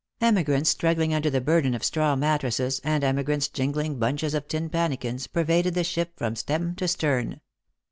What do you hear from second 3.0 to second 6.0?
emigrants jingling bunches of tin pannikins, pervaded the